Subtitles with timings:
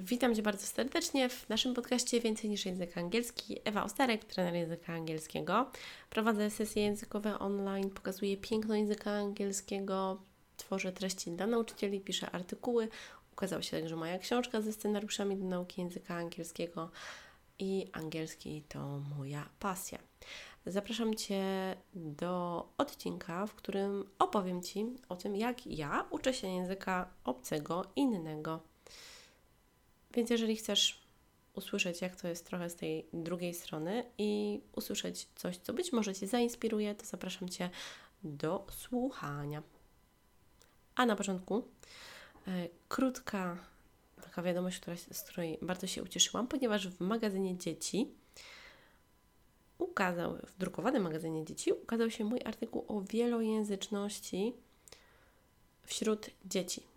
[0.00, 3.58] Witam Cię bardzo serdecznie w naszym podcaście Więcej niż język angielski.
[3.64, 5.70] Ewa Ostarek, trener języka angielskiego.
[6.10, 10.22] Prowadzę sesje językowe online, pokazuję piękno języka angielskiego,
[10.56, 12.88] tworzę treści dla nauczycieli, piszę artykuły.
[13.32, 16.90] Ukazała się także moja książka ze scenariuszami do nauki języka angielskiego
[17.58, 19.98] i angielski to moja pasja.
[20.66, 21.44] Zapraszam Cię
[21.94, 28.75] do odcinka, w którym opowiem Ci o tym, jak ja uczę się języka obcego, innego.
[30.16, 31.06] Więc jeżeli chcesz
[31.54, 36.14] usłyszeć, jak to jest trochę z tej drugiej strony i usłyszeć coś, co być może
[36.14, 37.70] Cię zainspiruje, to zapraszam Cię
[38.24, 39.62] do słuchania.
[40.94, 41.68] A na początku
[42.46, 43.58] e, krótka
[44.22, 48.10] taka wiadomość, która, z której bardzo się ucieszyłam, ponieważ w magazynie dzieci
[49.78, 54.52] ukazał, w drukowanym magazynie dzieci ukazał się mój artykuł o wielojęzyczności
[55.82, 56.95] wśród dzieci.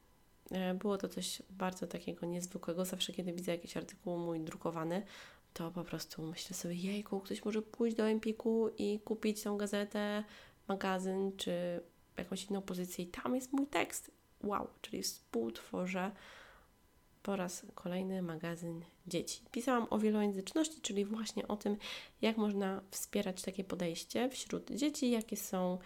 [0.51, 2.85] E, było to coś bardzo takiego niezwykłego.
[2.85, 5.05] Zawsze, kiedy widzę jakiś artykuł mój drukowany,
[5.53, 10.23] to po prostu myślę sobie, jejku, ktoś może pójść do Empiku i kupić tą gazetę,
[10.67, 11.81] magazyn czy
[12.17, 14.11] jakąś inną pozycję i tam jest mój tekst.
[14.43, 16.11] Wow, czyli współtworzę
[17.23, 19.41] po raz kolejny magazyn dzieci.
[19.51, 21.77] Pisałam o wielojęzyczności, czyli właśnie o tym,
[22.21, 25.77] jak można wspierać takie podejście wśród dzieci, jakie są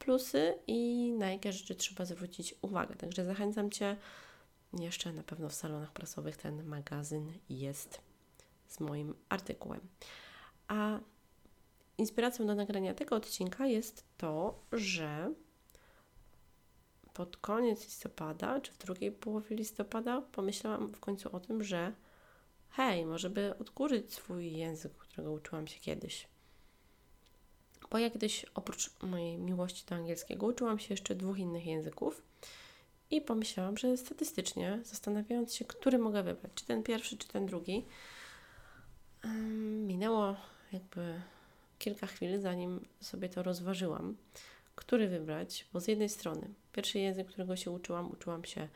[0.00, 2.94] plusy i na jakie rzeczy trzeba zwrócić uwagę.
[2.96, 3.96] Także zachęcam Cię.
[4.80, 8.00] Jeszcze na pewno w salonach prasowych ten magazyn jest
[8.68, 9.80] z moim artykułem.
[10.68, 10.98] A
[11.98, 15.34] inspiracją do nagrania tego odcinka jest to, że
[17.12, 21.92] pod koniec listopada, czy w drugiej połowie listopada, pomyślałam w końcu o tym, że
[22.70, 26.28] hej, może by odkurzyć swój język, którego uczyłam się kiedyś.
[27.90, 32.22] Bo ja kiedyś oprócz mojej miłości do angielskiego uczyłam się jeszcze dwóch innych języków
[33.10, 37.86] i pomyślałam, że statystycznie, zastanawiając się, który mogę wybrać, czy ten pierwszy, czy ten drugi,
[39.86, 40.36] minęło
[40.72, 41.20] jakby
[41.78, 44.16] kilka chwil, zanim sobie to rozważyłam,
[44.74, 48.68] który wybrać, bo z jednej strony pierwszy język, którego się uczyłam, uczyłam się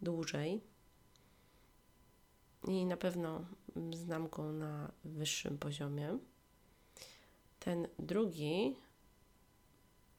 [0.00, 0.60] dłużej
[2.68, 3.44] i na pewno
[3.94, 6.18] znam go na wyższym poziomie.
[7.68, 8.76] Ten drugi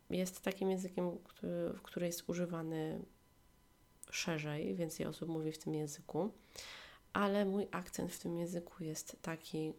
[0.09, 3.05] jest takim językiem, który, który jest używany
[4.11, 6.31] szerzej, więcej osób mówi w tym języku,
[7.13, 9.73] ale mój akcent w tym języku jest taki,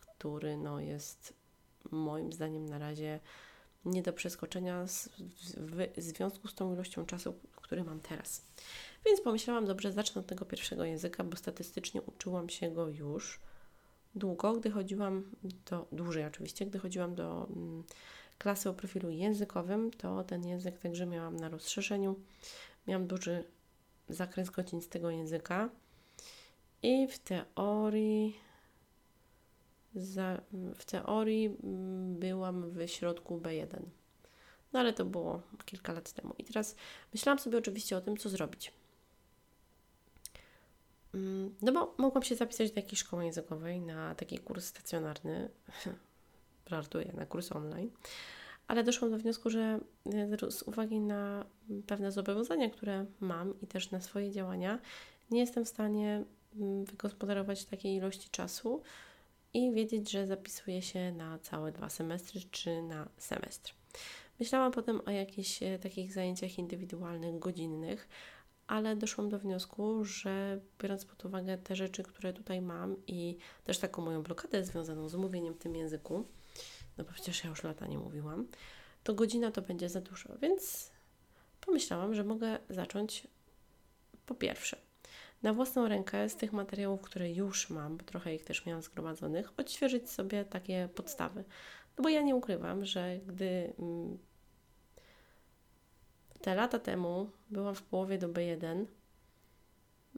[0.00, 1.34] który no, jest
[1.90, 3.20] moim zdaniem na razie
[3.84, 5.08] nie do przeskoczenia z,
[5.56, 8.42] w, w związku z tą ilością czasu, który mam teraz.
[9.06, 13.40] Więc pomyślałam, dobrze, zacznę od tego pierwszego języka, bo statystycznie uczyłam się go już
[14.14, 15.30] długo, gdy chodziłam
[15.70, 17.84] do, dłużej oczywiście, gdy chodziłam do mm,
[18.38, 22.16] klasy o profilu językowym, to ten język także miałam na rozszerzeniu.
[22.86, 23.44] Miałam duży
[24.08, 25.68] zakres godzin z tego języka
[26.82, 28.36] i w teorii
[29.94, 30.40] za,
[30.74, 33.80] w teorii mm, byłam w środku B1.
[34.72, 36.34] No ale to było kilka lat temu.
[36.38, 36.76] I teraz
[37.12, 38.72] myślałam sobie oczywiście o tym, co zrobić.
[41.14, 45.48] Mm, no bo mogłam się zapisać do jakiejś szkoły językowej na taki kurs stacjonarny.
[46.66, 47.90] Żartuję, na kurs online.
[48.68, 49.80] Ale doszłam do wniosku, że
[50.50, 51.44] z uwagi na
[51.86, 54.78] pewne zobowiązania, które mam i też na swoje działania,
[55.30, 56.24] nie jestem w stanie
[56.56, 58.82] mm, wygospodarować takiej ilości czasu
[59.54, 63.74] i wiedzieć, że zapisuję się na całe dwa semestry czy na semestr.
[64.40, 68.08] Myślałam potem o jakichś e, takich zajęciach indywidualnych, godzinnych,
[68.68, 73.78] ale doszłam do wniosku, że biorąc pod uwagę te rzeczy, które tutaj mam i też
[73.78, 76.24] taką moją blokadę związaną z mówieniem w tym języku,
[76.98, 78.46] no bo przecież ja już lata nie mówiłam,
[79.02, 80.90] to godzina to będzie za dużo, więc
[81.60, 83.26] pomyślałam, że mogę zacząć
[84.26, 84.76] po pierwsze
[85.42, 89.52] na własną rękę z tych materiałów, które już mam, bo trochę ich też miałam zgromadzonych,
[89.56, 91.44] odświeżyć sobie takie podstawy.
[91.98, 94.18] No bo ja nie ukrywam, że gdy mm,
[96.40, 98.86] te lata temu byłam w połowie do B1,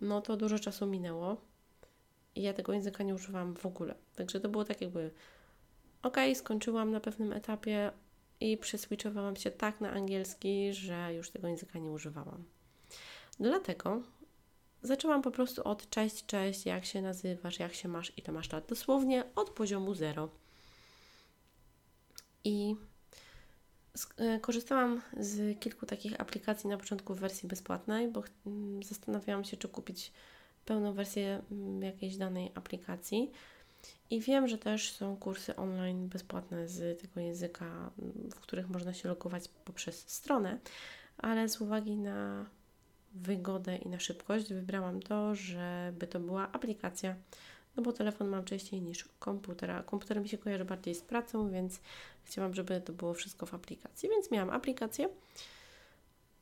[0.01, 1.37] no to dużo czasu minęło
[2.35, 3.95] i ja tego języka nie używałam w ogóle.
[4.17, 5.11] Także to było tak jakby
[6.03, 7.93] ok, skończyłam na pewnym etapie
[8.41, 12.45] i przeswitchowałam się tak na angielski, że już tego języka nie używałam.
[13.41, 14.03] Dlatego
[14.83, 18.67] zaczęłam po prostu od cześć, cześć, jak się nazywasz, jak się masz, ile masz lat,
[18.67, 20.29] dosłownie od poziomu zero.
[22.45, 22.77] I
[24.41, 28.23] korzystałam z kilku takich aplikacji na początku w wersji bezpłatnej, bo
[28.85, 30.13] zastanawiałam się, czy kupić
[30.65, 31.43] pełną wersję
[31.81, 33.31] jakiejś danej aplikacji.
[34.11, 37.91] I wiem, że też są kursy online bezpłatne z tego języka,
[38.35, 40.59] w których można się logować poprzez stronę,
[41.19, 42.47] ale z uwagi na
[43.15, 47.17] wygodę i na szybkość wybrałam to, żeby to była aplikacja,
[47.77, 49.83] no bo telefon mam częściej niż komputera.
[49.83, 51.81] Komputer mi się kojarzy bardziej z pracą, więc
[52.25, 55.09] chciałam, żeby to było wszystko w aplikacji, więc miałam aplikację.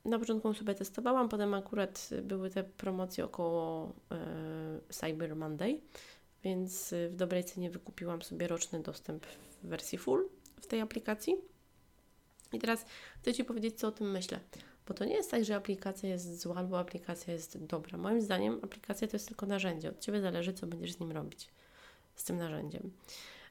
[0.05, 5.81] Na początku sobie testowałam, potem akurat były te promocje około e, Cyber Monday,
[6.45, 10.29] więc w dobrej cenie wykupiłam sobie roczny dostęp w wersji full
[10.61, 11.37] w tej aplikacji.
[12.53, 12.87] I teraz
[13.23, 14.41] chcę Ci powiedzieć, co o tym myślę.
[14.89, 17.99] Bo to nie jest tak, że aplikacja jest zła albo aplikacja jest dobra.
[17.99, 19.89] Moim zdaniem aplikacja to jest tylko narzędzie.
[19.91, 21.49] Od Ciebie zależy, co będziesz z nim robić,
[22.15, 22.91] z tym narzędziem.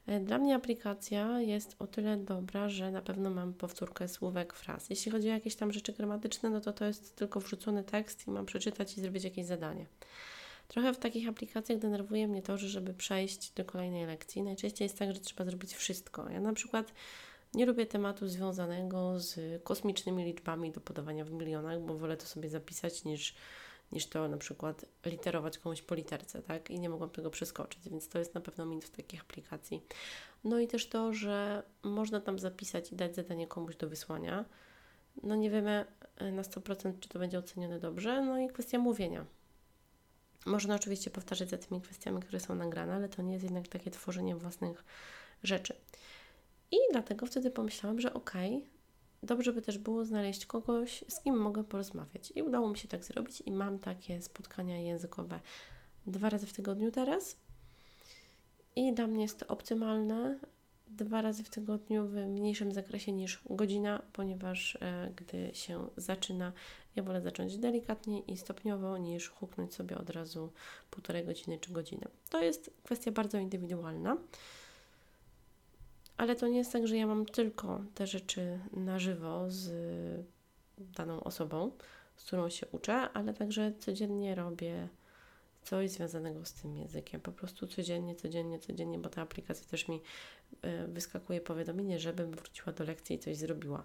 [0.07, 4.89] E, dla mnie aplikacja jest o tyle dobra, że na pewno mam powtórkę słówek, fraz.
[4.89, 8.31] Jeśli chodzi o jakieś tam rzeczy gramatyczne, no to to jest tylko wrzucony tekst i
[8.31, 9.85] mam przeczytać i zrobić jakieś zadanie.
[10.67, 14.99] Trochę w takich aplikacjach denerwuje mnie to, że żeby przejść do kolejnej lekcji, najczęściej jest
[14.99, 16.29] tak, że trzeba zrobić wszystko.
[16.29, 16.93] Ja na przykład
[17.53, 22.49] nie lubię tematu związanego z kosmicznymi liczbami do podawania w milionach, bo wolę to sobie
[22.49, 23.35] zapisać niż,
[23.91, 26.69] niż to na przykład literować komuś po literce, tak?
[26.69, 29.83] I nie mogłam tego przeskoczyć, więc to jest na pewno min w takich aplikacji.
[30.43, 34.45] No i też to, że można tam zapisać i dać zadanie komuś do wysłania.
[35.23, 35.85] No nie wiemy
[36.17, 38.21] e, na 100% czy to będzie ocenione dobrze.
[38.21, 39.25] No i kwestia mówienia.
[40.45, 43.91] Można oczywiście powtarzać za tymi kwestiami, które są nagrane, ale to nie jest jednak takie
[43.91, 44.83] tworzenie własnych
[45.43, 45.73] rzeczy.
[46.71, 48.69] I dlatego wtedy pomyślałam, że okej, okay,
[49.23, 52.33] dobrze by też było znaleźć kogoś, z kim mogę porozmawiać.
[52.35, 55.39] I udało mi się tak zrobić i mam takie spotkania językowe
[56.07, 57.37] dwa razy w tygodniu teraz.
[58.75, 60.39] I dla mnie jest to optymalne
[60.87, 66.53] dwa razy w tygodniu w mniejszym zakresie niż godzina, ponieważ e, gdy się zaczyna,
[66.95, 70.51] ja wolę zacząć delikatnie i stopniowo, niż huknąć sobie od razu
[70.91, 72.07] półtorej godziny czy godzinę.
[72.29, 74.17] To jest kwestia bardzo indywidualna.
[76.17, 79.69] Ale to nie jest tak, że ja mam tylko te rzeczy na żywo z
[80.77, 81.71] daną osobą,
[82.15, 84.87] z którą się uczę, ale także codziennie robię
[85.63, 87.21] coś związanego z tym językiem.
[87.21, 90.01] Po prostu codziennie, codziennie, codziennie, bo ta aplikacja też mi
[90.61, 93.83] e, wyskakuje powiadomienie, żebym wróciła do lekcji i coś zrobiła.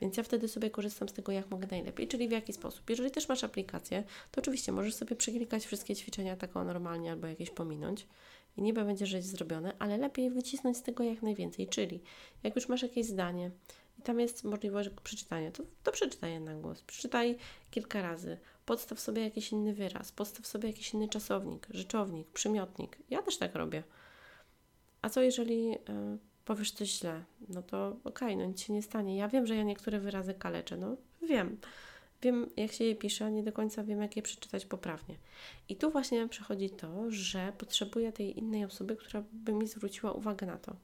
[0.00, 2.90] Więc ja wtedy sobie korzystam z tego, jak mogę najlepiej, czyli w jaki sposób.
[2.90, 7.50] Jeżeli też masz aplikację, to oczywiście możesz sobie przeklikać wszystkie ćwiczenia tak normalnie albo jakieś
[7.50, 8.06] pominąć
[8.56, 11.68] i niby będzie rzecz zrobione, ale lepiej wycisnąć z tego jak najwięcej.
[11.68, 12.00] Czyli
[12.42, 13.50] jak już masz jakieś zdanie
[13.98, 16.82] i tam jest możliwość przeczytania, to, to przeczytaj je na głos.
[16.82, 17.38] Przeczytaj
[17.70, 18.38] kilka razy.
[18.66, 22.98] Podstaw sobie jakiś inny wyraz, podstaw sobie jakiś inny czasownik, rzeczownik, przymiotnik.
[23.10, 23.82] Ja też tak robię.
[25.02, 25.78] A co jeżeli y,
[26.44, 27.24] powiesz coś źle?
[27.48, 29.16] No to okej, okay, no nic się nie stanie.
[29.16, 31.58] Ja wiem, że ja niektóre wyrazy kaleczę, no wiem.
[32.22, 35.16] Wiem, jak się je pisze, a nie do końca wiem, jak je przeczytać poprawnie.
[35.68, 40.46] I tu właśnie przychodzi to, że potrzebuję tej innej osoby, która by mi zwróciła uwagę
[40.46, 40.76] na to.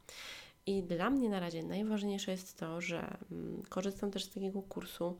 [0.67, 5.19] I dla mnie na razie najważniejsze jest to, że mm, korzystam też z takiego kursu,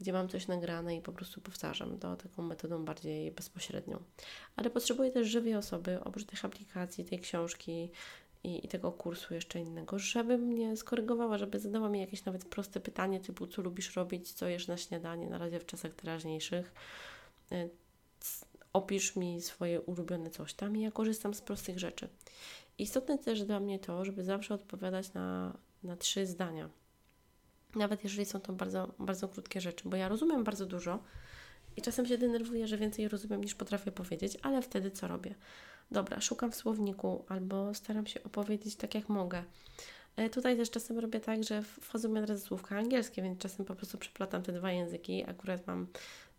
[0.00, 4.02] gdzie mam coś nagrane i po prostu powtarzam to taką metodą bardziej bezpośrednią.
[4.56, 7.90] Ale potrzebuję też żywej osoby, oprócz tych aplikacji, tej książki,
[8.44, 12.80] i, i, tego kursu jeszcze innego, żeby mnie skorygowała, żeby zadała mi jakieś nawet proste
[12.80, 16.72] pytanie typu co lubisz robić, co jesz na śniadanie, na razie w czasach teraźniejszych.
[17.52, 17.68] E,
[18.72, 22.08] opisz mi swoje ulubione coś tam i ja korzystam z prostych rzeczy.
[22.78, 26.70] Istotne też dla mnie to, żeby zawsze odpowiadać na, na trzy zdania.
[27.74, 31.02] Nawet jeżeli są to bardzo, bardzo krótkie rzeczy, bo ja rozumiem bardzo dużo
[31.76, 35.34] i czasem się denerwuję, że więcej rozumiem niż potrafię powiedzieć, ale wtedy co robię?
[35.92, 39.44] Dobra, szukam w słowniku albo staram się opowiedzieć tak, jak mogę.
[40.16, 43.66] E, tutaj też czasem robię tak, że wchodzą mi od razu słówka angielskie, więc czasem
[43.66, 45.24] po prostu przeplatam te dwa języki.
[45.30, 45.86] Akurat mam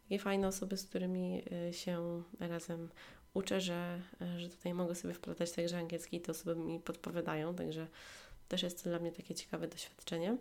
[0.03, 2.89] takie fajne osoby, z którymi e, się razem
[3.33, 7.55] uczę, że, e, że tutaj mogę sobie wplatać także angielski i te osoby mi podpowiadają,
[7.55, 7.88] także
[8.48, 10.38] też jest to dla mnie takie ciekawe doświadczenie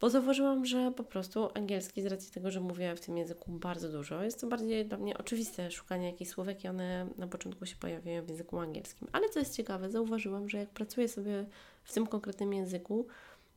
[0.00, 3.88] bo zauważyłam, że po prostu angielski, z racji tego, że mówię w tym języku bardzo
[3.88, 7.76] dużo, jest to bardziej dla mnie oczywiste szukanie jakichś słówek i one na początku się
[7.76, 9.08] pojawiają w języku angielskim.
[9.12, 11.46] Ale co jest ciekawe, zauważyłam, że jak pracuję sobie
[11.84, 13.06] w tym konkretnym języku,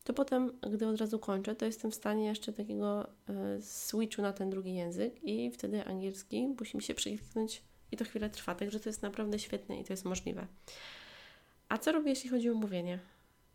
[0.04, 3.06] to potem, gdy od razu kończę, to jestem w stanie jeszcze takiego
[3.58, 8.04] y, switchu na ten drugi język i wtedy angielski musi mi się przekliknąć i to
[8.04, 10.46] chwilę trwa, także to jest naprawdę świetne i to jest możliwe.
[11.68, 12.98] A co robię, jeśli chodzi o mówienie?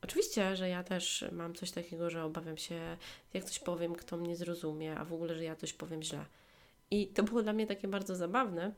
[0.04, 2.98] Oczywiście, że ja też mam coś takiego, że obawiam się,
[3.34, 6.26] jak coś powiem, kto mnie zrozumie, a w ogóle, że ja coś powiem źle.
[6.92, 8.72] I to było dla mnie takie bardzo zabawne.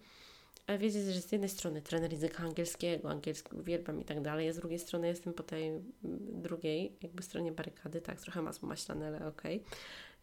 [0.79, 4.55] Wiecie, że z jednej strony trener języka angielskiego, angielski uwielbiam i tak dalej, a z
[4.55, 5.71] drugiej strony jestem po tej
[6.33, 9.55] drugiej, jakby stronie barykady, tak, trochę masło maślane, ale okej.
[9.55, 9.71] Okay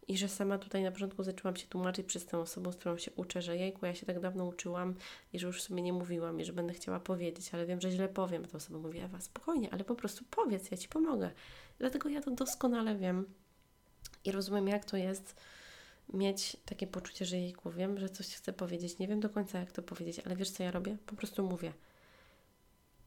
[0.09, 3.11] i że sama tutaj na początku zaczęłam się tłumaczyć przez tę osobę, z którą się
[3.15, 4.95] uczę, że jejku, ja się tak dawno uczyłam
[5.33, 8.09] i że już sobie nie mówiłam i że będę chciała powiedzieć, ale wiem, że źle
[8.09, 8.45] powiem.
[8.45, 11.31] Ta osoba mówi, Ewa, spokojnie, ale po prostu powiedz, ja Ci pomogę.
[11.79, 13.25] Dlatego ja to doskonale wiem
[14.25, 15.35] i rozumiem, jak to jest
[16.13, 19.71] mieć takie poczucie, że jejku, wiem, że coś chcę powiedzieć, nie wiem do końca jak
[19.71, 20.97] to powiedzieć, ale wiesz co ja robię?
[21.05, 21.73] Po prostu mówię.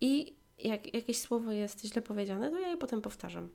[0.01, 3.49] I jak jakieś słowo jest źle powiedziane, to ja je potem powtarzam.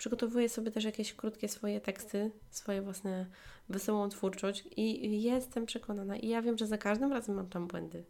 [0.00, 3.26] Przygotowuję sobie też jakieś krótkie swoje teksty, swoje własne
[3.68, 8.04] wesołą twórczość i jestem przekonana i ja wiem, że za każdym razem mam tam błędy.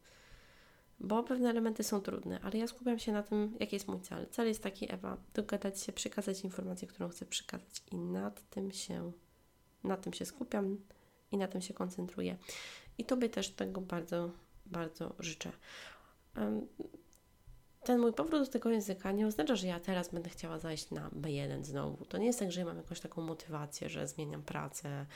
[1.00, 4.26] Bo pewne elementy są trudne, ale ja skupiam się na tym, jaki jest mój cel.
[4.30, 9.12] Cel jest taki, Ewa, dogadać się, przekazać informację, którą chcę przekazać i nad tym się,
[9.84, 10.78] na tym się skupiam
[11.32, 12.36] i na tym się koncentruję.
[12.98, 14.30] I Tobie też tego bardzo,
[14.66, 15.52] bardzo życzę
[17.84, 21.10] ten mój powrót do tego języka nie oznacza, że ja teraz będę chciała zajść na
[21.10, 22.04] B1 znowu.
[22.04, 25.06] To nie jest tak, że ja mam jakąś taką motywację, że zmieniam pracę,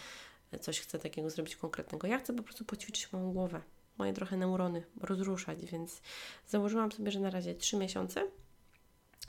[0.60, 2.06] coś chcę takiego zrobić konkretnego.
[2.06, 3.60] Ja chcę po prostu poćwiczyć moją głowę,
[3.98, 6.02] moje trochę neurony, rozruszać, więc
[6.46, 8.26] założyłam sobie, że na razie 3 miesiące,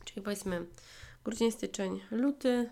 [0.05, 0.65] czyli powiedzmy
[1.23, 2.69] grudzień, styczeń, luty,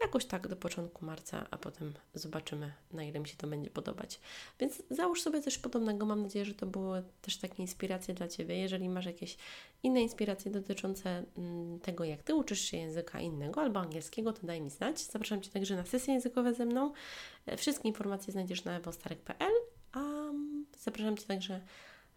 [0.00, 4.20] Jakoś tak do początku marca, a potem zobaczymy, na ile mi się to będzie podobać.
[4.60, 6.06] Więc załóż sobie coś podobnego.
[6.06, 8.58] Mam nadzieję, że to były też takie inspiracje dla Ciebie.
[8.58, 9.36] Jeżeli masz jakieś
[9.82, 14.60] inne inspiracje dotyczące mm, tego, jak Ty uczysz się języka innego albo angielskiego, to daj
[14.60, 15.00] mi znać.
[15.00, 16.92] Zapraszam Cię także na sesje językowe ze mną.
[17.46, 19.52] E, wszystkie informacje znajdziesz na ewostarek.pl,
[19.92, 21.60] a mm, zapraszam Cię także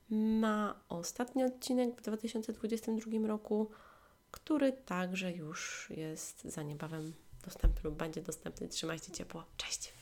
[0.09, 3.69] na ostatni odcinek w 2022 roku,
[4.31, 7.13] który także już jest za niebawem
[7.45, 8.67] dostępny lub będzie dostępny.
[8.67, 9.43] Trzymajcie ciepło.
[9.57, 9.98] Cześć!